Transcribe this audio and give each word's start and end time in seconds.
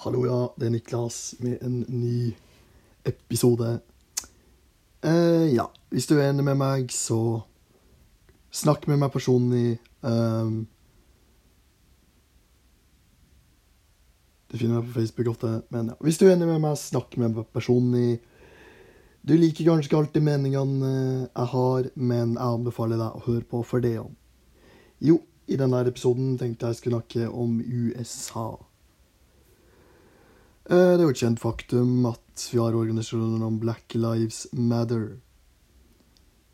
Hallo, 0.00 0.22
ja. 0.24 0.54
Det 0.56 0.64
er 0.64 0.70
Niklas 0.72 1.34
med 1.44 1.58
en 1.60 1.82
ny 1.92 2.30
episode. 3.04 3.80
Eh, 5.04 5.50
ja, 5.52 5.66
hvis 5.92 6.06
du 6.08 6.14
er 6.14 6.30
enig 6.30 6.46
med 6.46 6.56
meg, 6.56 6.86
så 6.88 7.42
snakk 8.48 8.86
med 8.88 9.02
meg 9.02 9.12
personlig. 9.12 9.74
Um, 10.00 10.62
du 14.48 14.56
finner 14.56 14.78
meg 14.78 14.88
på 14.88 14.96
Facebook 15.02 15.34
ofte, 15.34 15.52
men 15.68 15.92
ja. 15.92 15.98
Hvis 16.00 16.16
du 16.16 16.24
er 16.30 16.32
enig 16.32 16.48
med 16.48 16.64
meg, 16.64 16.80
snakk 16.80 17.18
med 17.20 17.36
meg 17.36 17.52
personlig. 17.52 18.22
Du 19.20 19.34
liker 19.36 19.68
kanskje 19.68 19.90
ikke 19.90 20.00
alltid 20.00 20.28
meningene 20.30 20.94
jeg 21.26 21.48
har, 21.58 21.92
men 21.92 22.38
jeg 22.38 22.46
anbefaler 22.46 23.04
deg 23.04 23.20
å 23.20 23.24
høre 23.28 23.44
på 23.52 23.60
for 23.68 23.84
det 23.84 23.98
òg. 24.00 24.16
Jo, 25.12 25.20
i 25.44 25.60
denne 25.60 25.84
episoden 25.84 26.38
tenkte 26.40 26.72
jeg 26.72 26.80
skulle 26.80 27.02
snakke 27.02 27.28
om 27.28 27.60
USA. 27.60 28.48
Eh, 30.70 30.76
det 30.76 31.00
er 31.02 31.08
jo 31.08 31.10
et 31.10 31.22
kjent 31.24 31.40
faktum 31.42 32.04
at 32.06 32.44
vi 32.52 32.60
har 32.60 32.76
organisasjoner 32.78 33.42
om 33.42 33.56
Black 33.58 33.96
Lives 33.98 34.44
Matter, 34.54 35.16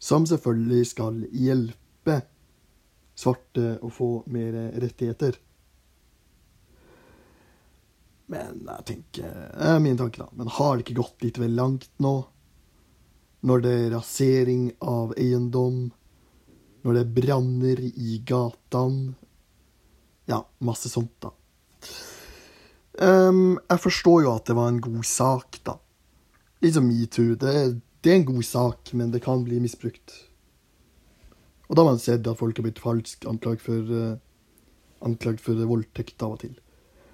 som 0.00 0.24
selvfølgelig 0.24 0.86
skal 0.88 1.18
hjelpe 1.36 2.22
svarte 3.16 3.74
å 3.84 3.90
få 3.92 4.08
mer 4.32 4.56
rettigheter. 4.80 5.36
Men 8.32 8.64
jeg 8.64 8.86
tenker 8.88 9.36
Det 9.52 9.68
er 9.74 9.84
min 9.84 10.00
tanke, 10.00 10.24
da. 10.24 10.30
Men 10.32 10.48
har 10.48 10.74
det 10.74 10.86
ikke 10.86 10.98
gått 11.02 11.22
litt 11.28 11.38
vel 11.38 11.54
langt 11.54 11.92
nå? 12.02 12.16
Når 13.46 13.62
det 13.62 13.76
er 13.84 13.94
rasering 13.94 14.70
av 14.80 15.12
eiendom, 15.20 15.90
når 16.82 16.96
det 16.96 17.04
er 17.04 17.14
branner 17.20 17.84
i 17.86 18.18
gatene 18.24 19.14
Ja, 20.26 20.40
masse 20.58 20.88
sånt, 20.90 21.14
da. 21.20 21.36
Um, 22.96 23.58
jeg 23.68 23.82
forstår 23.82 24.22
jo 24.24 24.32
at 24.32 24.46
det 24.48 24.56
var 24.56 24.70
en 24.72 24.80
god 24.80 25.04
sak, 25.04 25.58
da. 25.66 25.76
Litt 26.64 26.76
som 26.76 26.86
metoo. 26.88 27.34
Det, 27.36 27.52
det 28.04 28.12
er 28.12 28.20
en 28.20 28.28
god 28.30 28.46
sak, 28.48 28.92
men 28.96 29.12
det 29.12 29.24
kan 29.24 29.44
bli 29.44 29.60
misbrukt. 29.60 30.14
Og 31.66 31.76
da 31.76 31.82
har 31.82 31.90
man 31.90 32.00
sett 32.00 32.26
at 32.26 32.38
folk 32.38 32.56
har 32.56 32.68
blitt 32.68 32.80
falskt 32.82 33.26
anklagd 33.28 33.64
for, 33.64 33.90
uh, 33.90 34.16
anklagd 35.04 35.42
for 35.44 35.60
voldtekt 35.68 36.22
av 36.24 36.36
og 36.36 36.44
til. 36.44 36.54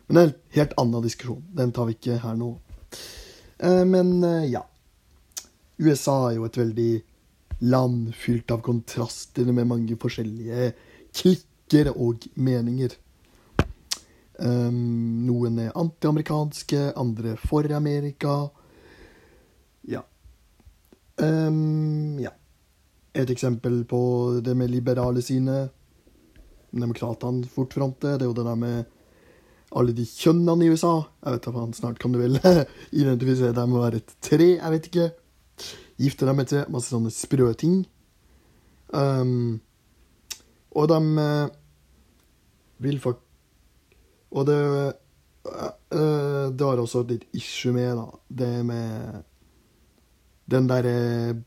Men 0.07 0.15
det 0.15 0.23
er 0.23 0.29
en 0.31 0.59
helt 0.59 0.77
annen 0.83 1.07
diskusjon. 1.07 1.43
Den 1.57 1.73
tar 1.75 1.89
vi 1.89 1.97
ikke 1.97 2.21
her 2.23 2.37
nå. 2.39 2.53
Uh, 3.63 3.83
men 3.89 4.19
uh, 4.23 4.45
ja. 4.47 4.67
USA 5.83 6.29
er 6.29 6.37
jo 6.37 6.47
et 6.47 6.61
veldig 6.61 6.93
land 7.63 8.13
fylt 8.19 8.51
av 8.55 8.61
kontraster 8.63 9.49
med 9.55 9.71
mange 9.71 9.97
forskjellige 9.99 10.73
klikker 11.17 11.91
og 11.95 12.27
meninger. 12.35 12.95
Um, 14.41 15.27
noen 15.27 15.59
er 15.61 15.77
antiamerikanske, 15.77 16.93
andre 16.97 17.37
for 17.41 17.69
Amerika. 17.77 18.49
Ja. 19.89 20.03
Um, 21.21 22.19
ja. 22.23 22.33
Et 23.13 23.29
eksempel 23.31 23.83
på 23.85 24.01
det 24.41 24.55
med 24.57 24.73
liberale 24.73 25.23
sine 25.23 25.67
Demokratene 26.73 27.45
fort 27.53 27.75
fronter, 27.77 28.17
det 28.17 28.25
er 28.25 28.31
jo 28.31 28.37
det 28.39 28.47
der 28.47 28.57
med 28.57 28.85
alle 29.77 29.93
de 29.93 30.07
kjønnene 30.09 30.65
i 30.65 30.71
USA. 30.73 31.03
Jeg 31.21 31.35
vet 31.35 31.49
ikke, 31.51 31.65
Snart 31.77 31.99
kan 32.01 32.15
du 32.15 32.21
vel 32.23 32.39
identifisere 33.03 33.53
dem 33.53 33.69
med 33.69 33.81
å 33.81 33.83
være 33.83 34.01
et 34.01 34.15
tre, 34.25 34.55
jeg 34.55 34.73
vet 34.73 34.89
ikke. 34.89 35.11
Gifte 36.01 36.29
dem 36.29 36.41
tre. 36.49 36.65
Masse 36.73 36.89
sånne 36.89 37.13
sprø 37.13 37.51
ting. 37.61 37.83
Um, 38.89 39.61
og 40.73 40.89
de 40.89 40.99
uh, 41.21 41.53
vil 42.81 42.97
faktisk 43.05 43.29
Og 44.33 44.47
det 44.49 44.59
uh, 45.47 46.49
Det 46.53 46.67
har 46.67 46.81
også 46.81 47.05
et 47.05 47.17
litt 47.17 47.27
issue 47.37 47.73
med, 47.73 47.97
da. 47.99 48.07
Det 48.29 48.51
med 48.67 49.23
den 50.53 50.69
derre 50.69 51.43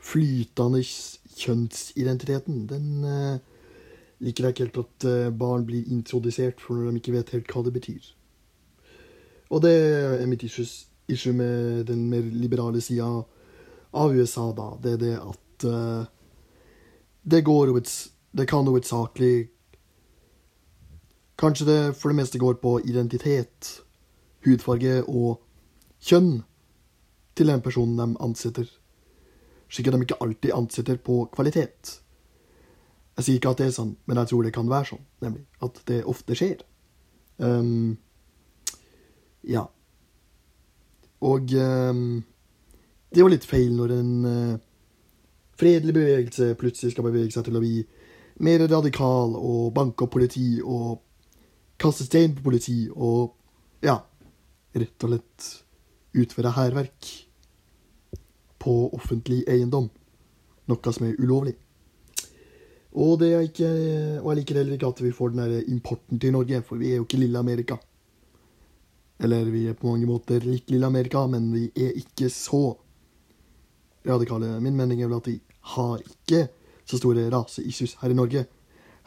flytende 0.00 0.82
kjønnsidentiteten. 0.82 2.64
Den 2.68 3.04
uh, 3.04 3.36
liker 4.20 4.44
jeg 4.48 4.54
ikke 4.54 4.66
helt 4.66 4.80
at 4.84 5.34
barn 5.38 5.66
blir 5.68 5.88
introdusert 5.88 6.60
for 6.60 6.76
når 6.76 6.90
de 6.90 7.02
ikke 7.02 7.14
vet 7.14 7.34
helt 7.36 7.52
hva 7.52 7.64
det 7.64 7.72
betyr. 7.76 8.10
Og 9.50 9.62
det 9.64 9.72
er 9.72 10.26
mitt 10.30 10.42
issue, 10.46 10.66
issue 11.08 11.34
med 11.34 11.86
den 11.88 12.04
mer 12.10 12.22
liberale 12.22 12.80
sida 12.84 13.08
av 13.92 14.14
USA, 14.14 14.50
da. 14.54 14.68
Det 14.82 14.92
er 14.94 15.00
det 15.00 15.14
at 15.18 15.66
uh, 15.66 16.04
det 17.22 17.44
går 17.44 17.80
Det 18.32 18.46
kan 18.48 18.66
hovedsakelig 18.66 19.48
Kanskje 21.40 21.66
det 21.66 21.80
for 21.96 22.12
det 22.12 22.18
meste 22.20 22.38
går 22.38 22.58
på 22.60 22.76
identitet, 22.84 23.80
hudfarge 24.44 25.00
og 25.08 25.40
kjønn 26.04 26.42
til 27.36 27.48
den 27.48 27.62
personen 27.64 27.96
de 27.96 28.20
ansetter 28.20 28.68
slik 29.70 29.88
at 29.88 29.94
de 29.94 30.04
ikke 30.04 30.20
alltid 30.20 30.54
ansetter 30.54 30.98
på 30.98 31.24
kvalitet. 31.34 31.98
Jeg 33.16 33.26
sier 33.26 33.38
ikke 33.38 33.52
at 33.52 33.60
det 33.60 33.68
er 33.68 33.76
sånn, 33.76 33.92
men 34.08 34.18
jeg 34.20 34.30
tror 34.30 34.46
det 34.46 34.54
kan 34.54 34.70
være 34.70 34.88
sånn, 34.92 35.04
nemlig. 35.22 35.44
At 35.62 35.78
det 35.90 36.00
ofte 36.10 36.36
skjer. 36.38 36.64
Um, 37.38 37.98
ja. 39.46 39.66
Og 41.26 41.54
um, 41.54 42.02
det 43.12 43.22
var 43.22 43.32
litt 43.34 43.46
feil 43.46 43.74
når 43.76 43.94
en 43.98 44.12
uh, 44.24 44.58
fredelig 45.60 45.94
bevegelse 45.94 46.54
plutselig 46.58 46.94
skal 46.94 47.06
bevege 47.06 47.34
seg 47.34 47.46
til 47.46 47.58
å 47.60 47.62
bli 47.62 47.84
mer 48.40 48.64
radikal 48.64 49.36
og 49.36 49.70
banke 49.76 50.06
opp 50.06 50.14
politi 50.16 50.62
og 50.64 51.02
kaste 51.80 52.04
stein 52.06 52.34
på 52.36 52.44
politi 52.44 52.84
og 52.92 53.32
ja, 53.84 53.96
rett 54.76 55.06
og 55.06 55.14
slett 55.14 55.50
utføre 56.20 56.52
hærverk 56.56 57.10
på 58.60 58.74
offentlig 58.92 59.42
eiendom. 59.48 59.88
Noe 60.70 60.94
som 60.94 61.06
er 61.08 61.18
ulovlig. 61.18 61.56
Og, 62.90 63.20
det 63.22 63.30
er 63.30 63.44
ikke, 63.46 63.68
og 64.20 64.32
jeg 64.32 64.40
liker 64.40 64.58
heller 64.58 64.76
ikke 64.76 64.90
at 64.90 65.00
vi 65.04 65.14
får 65.14 65.32
den 65.32 65.42
der 65.44 65.70
importen 65.70 66.18
til 66.20 66.34
Norge, 66.34 66.60
for 66.66 66.80
vi 66.80 66.90
er 66.90 66.98
jo 66.98 67.06
ikke 67.06 67.20
lille 67.22 67.38
Amerika. 67.38 67.78
Eller 69.20 69.50
vi 69.52 69.66
er 69.70 69.76
på 69.78 69.86
mange 69.90 70.08
måter 70.08 70.42
litt 70.42 70.70
lille 70.72 70.88
Amerika, 70.88 71.22
men 71.30 71.50
vi 71.54 71.68
er 71.76 71.94
ikke 72.00 72.30
så 72.34 72.74
radikale. 74.06 74.56
Min 74.64 74.78
mening 74.78 75.02
er 75.02 75.10
vel 75.10 75.20
at 75.20 75.28
vi 75.30 75.36
har 75.76 76.00
ikke 76.02 76.48
så 76.88 76.98
store 76.98 77.28
raseissues 77.30 77.98
her 78.00 78.10
i 78.10 78.18
Norge. 78.18 78.46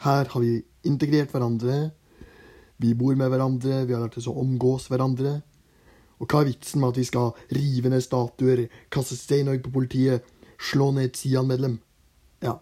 Her 0.04 0.30
har 0.32 0.40
vi 0.40 0.62
integrert 0.88 1.34
hverandre. 1.34 1.90
Vi 2.84 2.92
bor 2.98 3.16
med 3.16 3.30
hverandre, 3.32 3.84
vi 3.88 3.94
har 3.96 4.02
lært 4.04 4.18
oss 4.20 4.28
å 4.28 4.36
omgås 4.42 4.90
hverandre. 4.92 5.38
Og 6.20 6.28
hva 6.28 6.42
er 6.42 6.50
vitsen 6.50 6.82
med 6.82 6.92
at 6.92 7.00
vi 7.00 7.06
skal 7.08 7.30
rive 7.56 7.90
ned 7.92 8.04
statuer, 8.04 8.66
kaste 8.92 9.16
steinhogg 9.16 9.62
på 9.64 9.72
politiet, 9.72 10.26
slå 10.60 10.90
ned 10.92 11.08
et 11.08 11.20
Sian-medlem? 11.20 11.78
Ja. 12.44 12.58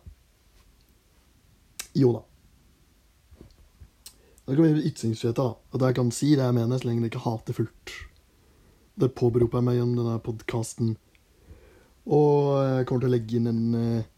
Jo 1.99 2.13
da. 2.15 2.23
Da 4.47 4.55
kan 4.55 4.65
bli 4.65 4.87
ytringsfrihet, 4.93 5.39
da. 5.39 5.53
At 5.75 5.87
jeg 5.89 5.99
kan 5.99 6.15
si 6.15 6.33
det 6.37 6.47
jeg 6.47 6.59
mener, 6.61 6.79
så 6.79 6.89
lenge 6.89 7.05
det 7.05 7.13
ikke 7.13 7.23
er 7.23 7.29
hatefullt. 7.29 7.97
Det 9.03 9.15
påberoper 9.19 9.59
jeg 9.59 9.67
meg 9.69 9.79
gjennom 9.79 10.01
denne 10.01 10.23
podkasten. 10.23 10.97
Og 12.07 12.57
jeg 12.67 12.87
kommer 12.87 13.05
til 13.05 13.11
å 13.11 13.15
legge 13.17 13.39
inn 13.39 13.51
en 13.51 13.63
uh, 13.75 14.09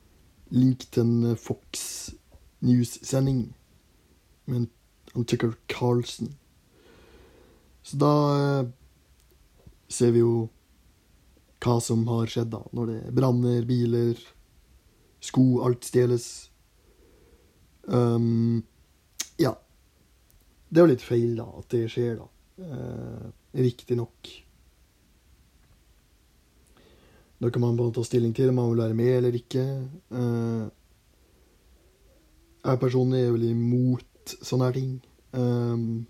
link 0.52 0.86
til 0.92 1.04
en 1.04 1.36
Fox 1.40 1.84
News-sending 2.64 3.46
med 4.48 4.62
en 4.62 4.70
Tucker 5.22 5.54
Carlsen. 5.70 6.34
Så 7.86 7.98
da 8.00 8.12
uh, 8.34 8.68
ser 9.88 10.14
vi 10.14 10.24
jo 10.24 10.48
hva 11.64 11.78
som 11.80 12.02
har 12.10 12.28
skjedd, 12.28 12.50
da. 12.52 12.60
Når 12.76 12.90
det 12.90 13.14
branner 13.16 13.64
biler, 13.68 14.18
sko, 15.24 15.62
alt 15.64 15.86
stjeles. 15.86 16.26
Um, 17.86 18.62
ja. 19.40 19.54
Det 20.68 20.80
er 20.80 20.86
jo 20.88 20.92
litt 20.92 21.04
feil, 21.04 21.36
da, 21.38 21.46
at 21.60 21.70
det 21.72 21.86
skjer, 21.92 22.18
da. 22.20 22.28
Uh, 22.58 23.28
Riktignok. 23.54 24.32
Da 27.38 27.50
kan 27.52 27.62
man 27.62 27.78
ta 27.92 28.02
stilling 28.06 28.32
til 28.34 28.50
om 28.50 28.58
man 28.60 28.72
vil 28.72 28.82
være 28.82 28.96
med 28.98 29.12
eller 29.18 29.36
ikke. 29.36 29.64
Uh, 30.10 30.66
jeg 32.64 32.80
personlig 32.80 33.20
er 33.20 33.34
vel 33.34 33.48
imot 33.50 34.13
sånne 34.42 34.68
her 34.68 34.76
ting. 34.76 34.92
Um, 35.34 36.04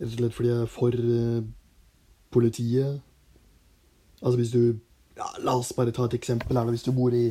rett 0.00 0.10
og 0.10 0.16
slett 0.18 0.36
fordi 0.36 0.50
jeg 0.50 0.64
er 0.64 0.72
for 0.72 0.96
uh, 0.96 1.44
politiet. 2.34 3.00
Altså 4.22 4.36
hvis 4.40 4.52
du 4.54 4.62
ja, 5.16 5.28
La 5.44 5.54
oss 5.56 5.72
bare 5.76 5.94
ta 5.96 6.04
et 6.04 6.18
eksempel 6.18 6.58
her. 6.58 6.68
Hvis 6.72 6.84
du 6.84 6.92
bor 6.92 7.14
i 7.14 7.30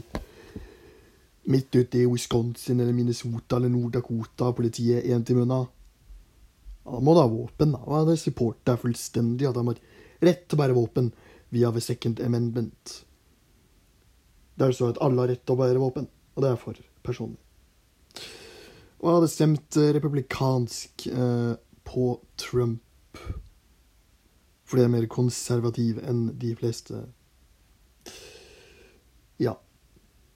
midt 1.52 1.76
ute 1.76 2.02
i 2.02 2.08
Wisconsin 2.10 2.80
eller 2.82 2.96
Minnesota 2.98 3.60
eller 3.60 3.70
Nord-Dakota, 3.70 4.50
politiet 4.58 5.04
er 5.04 5.14
én 5.14 5.26
time 5.26 5.44
unna, 5.46 5.62
da 6.86 7.02
må 7.02 7.14
du 7.14 7.22
ha 7.22 7.30
våpen. 7.30 7.76
da. 7.76 8.04
Det 8.10 8.18
supporter 8.20 8.74
jeg 8.74 8.82
fullstendig. 8.82 9.48
At 9.50 9.58
de 9.58 9.68
har 9.68 9.82
rett 10.26 10.46
til 10.48 10.58
å 10.58 10.62
bære 10.64 10.78
våpen 10.78 11.12
via 11.54 11.72
The 11.72 11.82
Second 11.82 12.20
Amendment. 12.26 13.06
Der 14.58 14.72
står 14.72 14.94
så 14.94 14.94
at 14.96 15.02
alle 15.06 15.22
har 15.22 15.34
rett 15.34 15.46
til 15.46 15.58
å 15.58 15.60
bære 15.60 15.82
våpen, 15.82 16.08
og 16.36 16.44
det 16.44 16.52
er 16.52 16.62
for 16.62 16.80
personlig. 17.04 17.45
Og 19.06 19.12
jeg 19.12 19.18
hadde 19.20 19.30
stemt 19.30 19.78
republikansk 19.78 21.04
eh, 21.14 21.52
på 21.86 22.06
Trump. 22.42 23.20
Fordi 24.66 24.82
jeg 24.82 24.90
er 24.90 24.94
mer 24.96 25.06
konservativ 25.14 26.00
enn 26.02 26.24
de 26.42 26.56
fleste. 26.58 27.04
Ja. 29.38 29.54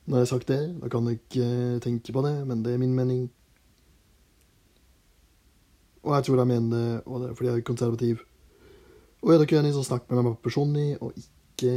Jeg 0.06 0.14
har 0.14 0.28
sagt 0.30 0.46
det, 0.52 0.60
da 0.78 0.90
kan 0.92 1.08
jeg 1.10 1.18
ikke 1.18 1.48
tenke 1.82 2.14
på 2.14 2.22
det, 2.22 2.46
men 2.46 2.62
det 2.62 2.76
er 2.76 2.78
min 2.78 2.94
mening. 2.94 3.24
Og 6.06 6.14
jeg 6.14 6.28
tror 6.28 6.38
jeg 6.44 6.50
mener 6.52 6.70
det, 6.76 7.02
og 7.06 7.20
det 7.24 7.30
er 7.30 7.34
fordi 7.34 7.50
jeg 7.50 7.58
er 7.58 7.66
konservativ. 7.72 8.22
Og 9.20 9.34
er 9.34 9.42
dere 9.42 9.64
enig, 9.64 9.74
så 9.74 9.82
snakk 9.88 10.06
med 10.06 10.22
meg 10.22 10.38
personlig, 10.46 10.94
og 11.02 11.18
ikke 11.18 11.74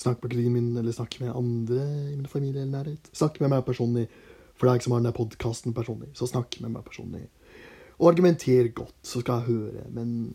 snakk 0.00 0.24
med 0.24 0.32
krigen 0.32 0.56
min, 0.56 0.72
eller 0.72 0.96
snakk 0.96 1.20
med 1.20 1.36
andre 1.36 1.84
i 2.14 2.16
min 2.16 2.32
familie 2.32 2.64
eller 2.64 2.78
nærhet. 2.78 3.12
Snakk 3.12 3.36
med 3.44 3.52
meg 3.52 3.68
personlig, 3.68 4.08
for 4.58 4.70
jeg 4.70 4.82
som 4.84 4.94
har 4.94 5.04
den 5.04 5.14
podkasten 5.14 5.74
personlig. 5.74 6.10
Så 6.18 6.28
snakk 6.30 6.58
med 6.62 6.74
meg 6.74 6.86
personlig. 6.86 7.26
Og 7.98 8.10
argumenter 8.12 8.70
godt, 8.74 8.94
så 9.02 9.22
skal 9.22 9.40
jeg 9.40 9.54
høre, 9.54 9.84
men 9.94 10.34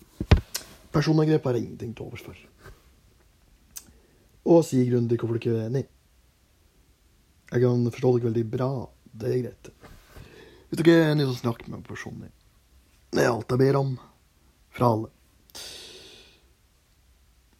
personangrep 0.92 1.46
har 1.48 1.58
jeg 1.58 1.68
ingenting 1.68 1.94
til 1.96 2.08
overs 2.08 2.24
for. 2.24 2.40
Og 4.44 4.64
si 4.68 4.84
grundig 4.90 5.20
hvorfor 5.20 5.38
du 5.38 5.42
ikke 5.42 5.56
er 5.56 5.70
enig. 5.70 5.86
Jeg 7.54 7.62
kan 7.64 7.86
forstå 7.92 8.12
dere 8.18 8.28
veldig 8.28 8.46
bra. 8.52 8.70
Det 9.14 9.30
er 9.30 9.44
greit. 9.46 9.70
Hvis 10.70 10.82
dere 10.82 11.04
er 11.04 11.12
enige, 11.14 11.30
så 11.32 11.44
snakk 11.44 11.68
med 11.68 11.78
meg 11.78 11.88
personlig. 11.88 12.32
Det 13.14 13.24
er 13.24 13.32
alt 13.32 13.52
jeg 13.54 13.62
ber 13.62 13.80
om. 13.80 13.94
Fra 14.74 14.90
alle. 14.96 15.12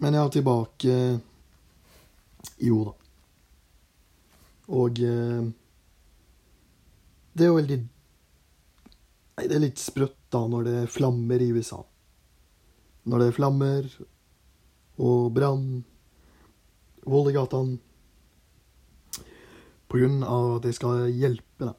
Men 0.02 0.18
jeg 0.18 0.24
er 0.26 0.34
tilbake 0.34 0.96
Jo 2.60 2.80
da. 2.88 2.94
Og 4.74 5.00
eh, 5.04 5.44
det 7.34 7.46
er 7.46 7.52
jo 7.52 7.58
veldig 7.58 7.80
Nei, 9.34 9.48
det 9.50 9.56
er 9.56 9.64
litt 9.64 9.82
sprøtt 9.82 10.20
da 10.34 10.44
når 10.46 10.68
det 10.68 10.92
flammer 10.94 11.42
i 11.42 11.50
USA. 11.56 11.80
Når 13.10 13.20
det 13.20 13.28
er 13.28 13.36
flammer 13.36 13.88
og 15.02 15.32
brann, 15.34 15.84
vold 17.02 17.34
På 19.90 19.98
grunn 19.98 20.22
av 20.22 20.58
at 20.58 20.68
det 20.68 20.76
skal 20.78 21.10
hjelpe 21.10 21.66
da. 21.66 21.74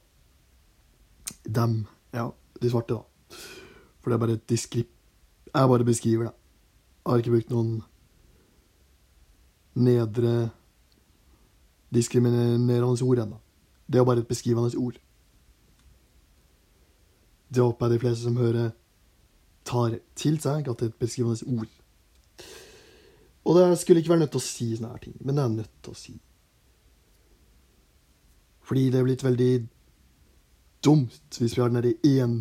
dem, 1.46 1.86
ja, 2.10 2.26
de 2.60 2.70
svarte, 2.70 2.98
da. 2.98 3.38
For 4.02 4.10
det 4.10 4.16
er 4.16 4.24
bare 4.26 4.36
et 4.36 4.48
diskrip... 4.50 4.90
Jeg 5.54 5.68
bare 5.70 5.86
beskriver 5.86 6.24
det. 6.26 6.34
Jeg 7.04 7.10
har 7.12 7.18
ikke 7.22 7.36
brukt 7.36 7.50
noen 7.54 7.82
nedre 9.74 10.50
diskriminerende 11.94 13.04
ord 13.06 13.18
ennå. 13.22 13.38
Det 13.86 14.00
er 14.00 14.04
bare 14.04 14.24
et 14.24 14.28
beskrivende 14.28 14.74
ord. 14.76 14.98
Det 17.54 17.62
håper 17.62 17.86
jeg 17.86 17.94
de 17.94 18.02
fleste 18.02 18.26
som 18.26 18.36
hører, 18.40 18.72
tar 19.64 19.98
til 20.18 20.40
seg 20.42 20.68
at 20.68 20.80
det 20.80 20.88
er 20.88 20.92
et 20.92 21.00
beskrivende 21.00 21.60
ord. 21.60 21.70
Og 23.44 23.58
det 23.58 23.78
skulle 23.78 24.00
ikke 24.00 24.14
være 24.14 24.24
nødt 24.24 24.32
til 24.34 24.40
å 24.40 24.46
si 24.48 24.70
sånne 24.72 24.90
her 24.94 25.02
ting, 25.04 25.16
men 25.20 25.36
det 25.36 25.44
er 25.44 25.52
nødt 25.52 25.74
til 25.84 25.92
å 25.92 25.98
si. 25.98 26.14
Fordi 28.64 28.88
det 28.90 29.00
er 29.00 29.06
blitt 29.06 29.24
veldig 29.24 29.52
dumt 30.84 31.38
hvis 31.38 31.56
vi 31.56 31.62
har 31.62 31.72
den 31.72 31.82
derre 31.82 31.96
én 32.04 32.36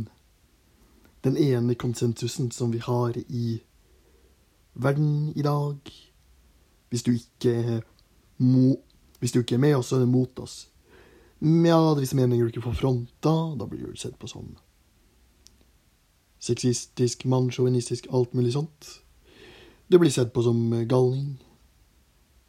Den 1.24 1.38
ene 1.40 1.76
konsensusen 1.80 2.50
som 2.52 2.72
vi 2.74 2.82
har 2.84 3.16
i 3.16 3.62
verden 4.74 5.32
i 5.36 5.42
dag. 5.42 5.78
Hvis 6.90 7.04
du 7.04 7.14
ikke 7.14 7.54
er 7.54 7.78
mo... 8.38 8.76
Hvis 9.20 9.32
du 9.32 9.40
ikke 9.40 9.56
er 9.56 9.64
med 9.64 9.76
oss, 9.78 9.88
så 9.88 9.96
er 9.96 10.00
det 10.04 10.10
mot 10.12 10.40
oss. 10.40 10.68
Ja, 11.40 11.94
visse 11.96 12.18
meninger 12.20 12.44
du 12.44 12.52
ikke 12.52 12.66
får 12.66 12.76
fronta, 12.82 13.34
da 13.56 13.70
blir 13.72 13.88
du 13.88 13.96
sett 13.96 14.20
på 14.20 14.28
som 14.28 14.52
sexistisk, 16.44 17.26
mannssjåvinistisk, 17.26 18.08
alt 18.12 18.34
mulig 18.34 18.54
sånt. 18.54 18.90
Det 19.88 20.00
blir 20.00 20.12
sett 20.12 20.34
på 20.34 20.44
som 20.44 20.60
galning. 20.88 21.38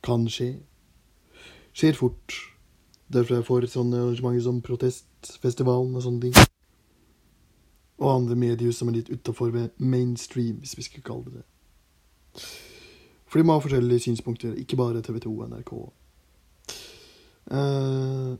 Kan 0.02 0.26
skje. 0.28 0.56
Skjer 1.72 1.96
fort. 1.98 2.34
Derfor 3.12 3.38
jeg 3.38 3.46
får 3.46 3.66
sånne 3.70 4.00
arrangementer 4.02 4.44
som 4.46 4.62
Protestfestivalen 4.64 5.94
og 5.94 6.04
sånne 6.04 6.26
ting. 6.26 6.46
Og 8.02 8.10
andre 8.10 8.36
medier 8.38 8.72
som 8.74 8.90
er 8.90 8.98
litt 8.98 9.10
utafor 9.12 9.54
mainstream, 9.78 10.56
hvis 10.62 10.76
vi 10.78 10.86
skal 10.86 11.04
kalle 11.06 11.30
det 11.30 11.42
det. 11.42 12.46
For 13.30 13.38
de 13.38 13.46
må 13.46 13.56
ha 13.56 13.62
forskjellige 13.62 14.06
synspunkter, 14.08 14.54
ikke 14.58 14.78
bare 14.78 15.02
TV 15.02 15.20
2 15.22 15.30
og 15.38 15.52
NRK. 15.52 15.72
Uh, 17.50 18.34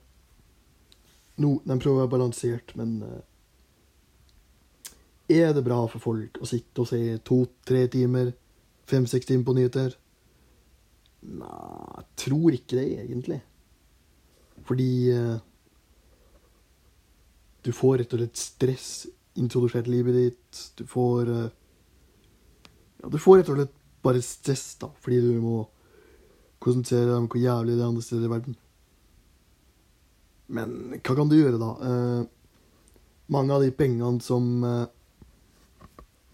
no, 1.36 1.56
den 1.66 1.80
prøver 1.82 1.96
å 1.96 2.02
være 2.02 2.12
balansert, 2.16 2.74
men 2.78 3.00
uh, 3.02 3.22
er 5.28 5.54
det 5.56 5.64
bra 5.64 5.80
for 5.88 6.02
folk 6.02 6.40
å 6.42 6.48
sitte 6.48 6.82
og 6.82 6.90
se 6.90 7.00
to-tre 7.24 7.86
timer, 7.92 8.32
fem-seks 8.90 9.28
timer 9.28 9.46
på 9.46 9.56
nyheter? 9.56 9.94
Nei, 11.24 11.96
jeg 11.96 12.06
tror 12.26 12.56
ikke 12.56 12.76
det, 12.76 12.88
egentlig. 13.00 13.40
Fordi 14.68 14.88
eh, 15.12 15.36
du 17.64 17.72
får 17.72 18.02
rett 18.02 18.16
og 18.16 18.20
slett 18.20 18.40
stress 18.40 18.88
introdusert 19.40 19.88
i 19.88 19.94
livet 19.96 20.18
ditt. 20.18 20.64
Du 20.76 20.84
får 20.88 21.30
eh, 21.32 21.46
Ja, 23.00 23.08
du 23.08 23.18
får 23.20 23.40
rett 23.40 23.52
og 23.52 23.58
slett 23.58 23.80
bare 24.04 24.20
stress, 24.24 24.74
da, 24.80 24.90
fordi 25.00 25.22
du 25.24 25.40
må 25.40 25.62
konsentrere 26.64 27.08
deg 27.08 27.22
om 27.22 27.28
hvor 27.32 27.40
jævlig 27.40 27.76
det 27.76 27.82
er 27.82 27.88
andre 27.88 28.04
steder 28.04 28.28
i 28.28 28.32
verden. 28.32 28.58
Men 30.54 30.74
hva 30.98 31.16
kan 31.16 31.30
du 31.30 31.38
gjøre, 31.38 31.60
da? 31.60 31.70
Eh, 31.88 33.00
mange 33.32 33.56
av 33.56 33.64
de 33.64 33.72
pengene 33.72 34.20
som 34.20 34.44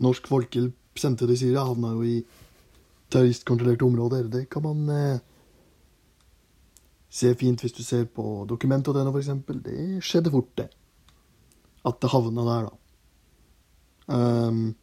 Norsk 0.01 0.29
Folkehjelp 0.31 0.99
sendte 1.01 1.29
til 1.29 1.39
Syria, 1.39 1.65
havna 1.69 1.93
jo 1.95 2.05
i 2.07 2.19
terroristkontrollerte 3.11 3.87
områder. 3.87 4.29
Det 4.33 4.47
kan 4.51 4.65
man 4.65 4.89
eh, 4.95 5.23
se 7.11 7.33
fint 7.35 7.61
hvis 7.61 7.75
du 7.77 7.83
ser 7.85 8.05
på 8.05 8.45
dokument.no, 8.49 9.11
f.eks. 9.13 9.33
Det 9.65 10.05
skjedde 10.05 10.33
fort, 10.33 10.53
det. 10.59 10.69
At 11.87 12.01
det 12.03 12.13
havna 12.13 12.47
der, 12.47 12.69
da. 12.69 12.77
Um, 14.11 14.75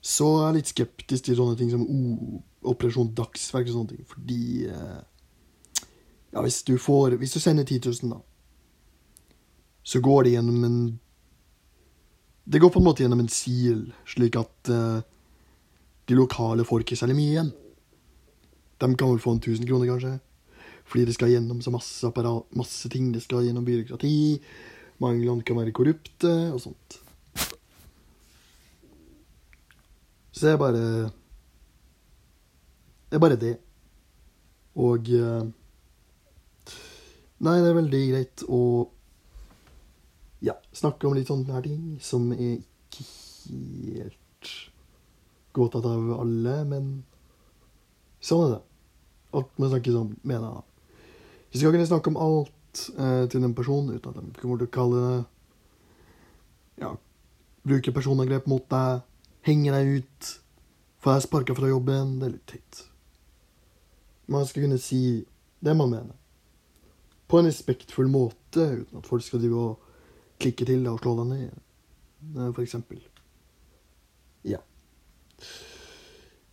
så 0.00 0.28
er 0.38 0.46
jeg 0.46 0.56
litt 0.56 0.70
skeptisk 0.70 1.26
til 1.26 1.36
sånne 1.36 1.56
ting 1.58 1.68
som 1.72 1.82
oh, 1.84 2.38
Operasjon 2.70 3.10
Dagsverk 3.16 3.68
og 3.68 3.74
sånne 3.74 3.92
ting, 3.92 4.06
fordi 4.08 4.44
eh, 4.70 5.02
Ja, 6.32 6.40
hvis 6.44 6.62
du 6.64 6.78
får 6.80 7.18
Hvis 7.20 7.34
du 7.36 7.40
sender 7.40 7.64
10 7.64 7.82
000, 7.84 8.14
da, 8.14 8.22
så 9.82 10.00
går 10.04 10.24
det 10.24 10.32
gjennom 10.36 10.64
en 10.64 10.80
det 12.48 12.58
går 12.58 12.70
på 12.72 12.80
en 12.80 12.86
måte 12.86 13.04
gjennom 13.04 13.20
en 13.20 13.28
sil, 13.28 13.90
slik 14.08 14.38
at 14.40 14.70
uh, 14.72 15.04
de 16.08 16.16
lokale 16.16 16.64
får 16.64 16.84
ikke 16.84 16.96
særlig 16.96 17.18
mye 17.18 17.32
igjen. 17.34 17.50
De 18.80 18.88
kan 18.94 19.10
vel 19.10 19.20
få 19.20 19.34
en 19.34 19.42
1000 19.42 19.68
kroner, 19.68 19.90
kanskje. 19.90 20.14
Fordi 20.88 21.04
det 21.04 21.16
skal 21.18 21.34
gjennom 21.34 21.60
så 21.60 21.72
masse, 21.74 22.00
apparat, 22.08 22.48
masse 22.56 22.88
ting. 22.88 23.10
Det 23.12 23.20
skal 23.20 23.44
gjennom 23.44 23.66
byråkrati. 23.66 24.40
Mange 25.04 25.26
land 25.26 25.44
kan 25.44 25.58
være 25.60 25.74
korrupte, 25.76 26.32
og 26.54 26.62
sånt. 26.62 26.98
Så 30.32 30.46
det 30.46 30.52
er 30.54 30.60
bare 30.60 30.82
Det 33.08 33.16
er 33.16 33.24
bare 33.26 33.40
det. 33.40 33.56
Og 34.76 35.08
uh, 35.12 35.44
Nei, 37.38 37.60
det 37.62 37.68
er 37.68 37.76
veldig 37.76 38.06
greit 38.10 38.42
å 38.48 38.60
ja, 40.44 40.54
snakke 40.72 41.08
om 41.08 41.16
litt 41.16 41.30
sånne 41.30 41.54
her 41.54 41.64
ting 41.66 41.98
som 42.04 42.30
er 42.34 42.58
ikke 42.58 43.06
helt 43.48 44.52
godtatt 45.56 45.86
av 45.88 46.12
alle, 46.20 46.56
men 46.68 46.90
sånn 48.22 48.44
er 48.46 48.54
det. 48.56 48.62
Alt 49.38 49.58
må 49.60 49.68
snakkes 49.68 49.96
om, 49.98 50.12
mener 50.22 50.46
jeg. 50.46 50.64
Vi 51.52 51.60
skal 51.60 51.74
kunne 51.74 51.88
snakke 51.88 52.12
om 52.12 52.20
alt 52.20 52.84
eh, 52.94 53.24
til 53.32 53.44
en 53.44 53.56
person 53.56 53.90
uten 53.90 54.12
at 54.12 54.20
de 54.20 54.40
kommer 54.40 54.60
til 54.60 54.68
å 54.68 54.72
kalle 54.72 55.02
det 55.02 55.18
Ja, 56.78 56.92
bruke 57.66 57.92
personangrep 57.92 58.46
mot 58.48 58.64
deg, 58.70 59.02
henge 59.48 59.72
deg 59.74 59.98
ut, 59.98 60.30
få 61.02 61.16
deg 61.16 61.24
sparka 61.24 61.56
fra 61.58 61.70
jobben. 61.72 62.18
Det 62.20 62.28
er 62.28 62.34
litt 62.36 62.46
teit. 62.52 62.84
Man 64.30 64.46
skal 64.46 64.66
kunne 64.66 64.78
si 64.78 65.02
det 65.64 65.74
man 65.74 65.90
mener. 65.90 66.14
På 67.28 67.40
en 67.40 67.48
respektfull 67.48 68.08
måte, 68.12 68.62
uten 68.84 69.00
at 69.00 69.08
folk 69.08 69.24
skal 69.24 69.42
drive 69.42 69.58
og 69.58 69.87
klikke 70.40 70.64
til 70.64 70.86
og 70.86 70.98
slå 71.02 71.14
den 71.20 71.28
ned, 71.28 71.50
eh, 72.36 72.54
for 72.54 72.62
eksempel. 72.62 73.00
Ja. 74.44 74.58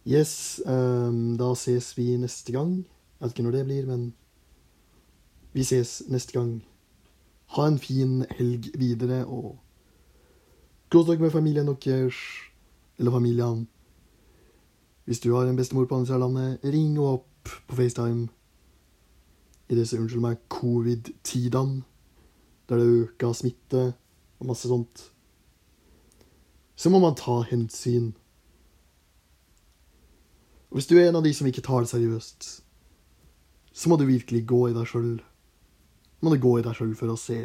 Yes, 0.07 0.61
um, 0.65 1.37
da 1.37 1.53
ses 1.55 1.97
vi 1.97 2.17
neste 2.17 2.51
gang. 2.51 2.85
Jeg 3.19 3.21
vet 3.25 3.31
ikke 3.31 3.43
når 3.43 3.51
det 3.51 3.65
blir, 3.65 3.85
men 3.85 4.13
vi 5.53 5.63
ses 5.63 6.03
neste 6.07 6.33
gang. 6.33 6.63
Ha 7.47 7.67
en 7.67 7.79
fin 7.79 8.25
helg 8.37 8.69
videre, 8.77 9.25
og 9.25 9.57
kos 10.91 11.07
dere 11.07 11.19
med 11.19 11.31
familien 11.31 11.67
deres, 11.67 12.15
eller 12.99 13.11
familien. 13.11 13.67
Hvis 15.05 15.19
du 15.19 15.35
har 15.35 15.47
en 15.47 15.55
bestemor 15.55 15.85
på 15.85 15.95
andre 15.95 16.05
siden 16.05 16.21
av 16.21 16.29
landet, 16.29 16.59
ring 16.63 16.87
henne 16.87 17.01
opp 17.01 17.49
på 17.67 17.75
FaceTime 17.75 18.27
i 19.69 19.75
disse, 19.75 19.97
unnskyld 19.97 20.21
meg, 20.21 20.37
covid-tidene 20.49 21.83
der 22.69 22.81
det 22.81 22.87
øka 23.03 23.33
smitte 23.33 23.93
og 24.39 24.47
masse 24.49 24.67
sånt. 24.67 25.11
så 26.75 26.89
må 26.89 26.99
man 26.99 27.15
ta 27.15 27.39
hensyn. 27.47 28.11
Og 30.69 30.79
hvis 30.79 30.89
du 30.89 30.97
er 30.97 31.07
en 31.07 31.15
av 31.15 31.23
de 31.23 31.31
som 31.33 31.47
ikke 31.47 31.63
tar 31.63 31.85
det 31.85 31.91
seriøst, 31.93 32.47
så 33.71 33.89
må 33.89 33.95
du 33.95 34.03
virkelig 34.09 34.43
gå 34.47 34.59
i 34.69 34.75
deg 34.75 34.89
sjøl. 34.89 35.21
Må 36.19 36.33
du 36.33 36.41
gå 36.41 36.57
i 36.59 36.65
deg 36.65 36.75
sjøl 36.75 36.95
for 36.97 37.11
å 37.11 37.19
se 37.19 37.37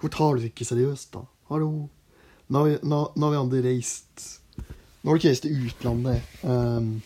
Hvor 0.00 0.12
tar 0.12 0.36
du 0.36 0.42
det 0.42 0.52
ikke 0.52 0.68
seriøst, 0.68 1.10
da? 1.12 1.24
Hallo? 1.50 1.88
Nå 2.48 2.62
har 2.62 3.30
vi, 3.32 3.38
andre 3.38 3.62
reist 3.64 4.24
Nå 5.00 5.10
har 5.10 5.18
ikke 5.18 5.32
reist 5.32 5.44
til 5.46 5.66
utlandet 5.66 6.44
um, 6.44 7.00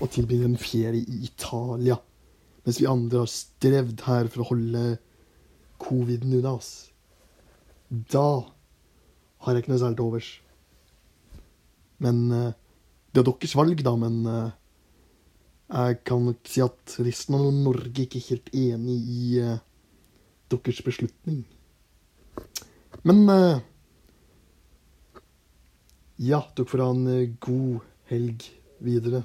og 0.00 0.10
tilbringt 0.14 0.46
en 0.46 0.58
ferie 0.60 1.02
i 1.02 1.24
Italia, 1.26 1.96
mens 2.64 2.78
vi 2.80 2.86
andre 2.88 3.24
har 3.24 3.30
strevd 3.30 4.04
her 4.06 4.30
for 4.30 4.44
å 4.44 4.46
holde 4.52 4.84
coviden 5.80 6.36
unna 6.38 6.54
oss. 6.58 6.90
Da 7.88 8.44
har 9.40 9.56
jeg 9.56 9.64
ikke 9.64 9.72
noe 9.72 9.82
særlig 9.82 9.98
til 9.98 10.08
overs. 10.08 10.30
Men 12.00 12.18
uh, 12.32 12.52
det 13.10 13.22
er 13.22 13.28
deres 13.28 13.56
valg, 13.58 13.82
da. 13.84 13.94
Men 13.98 14.20
uh, 14.28 14.52
jeg 15.70 16.00
kan 16.06 16.28
nok 16.28 16.50
si 16.50 16.62
at 16.64 16.96
resten 17.00 17.38
av 17.38 17.48
Norge 17.54 18.04
ikke 18.06 18.20
er 18.20 18.28
helt 18.28 18.54
enig 18.56 18.98
i 19.16 19.24
uh, 19.42 19.58
deres 20.52 20.82
beslutning. 20.86 21.42
Men 23.06 23.22
ja, 26.20 26.40
dere 26.52 26.68
får 26.68 26.82
ha 26.82 26.88
en 26.92 27.36
god 27.40 27.78
helg 28.10 28.44
videre. 28.84 29.22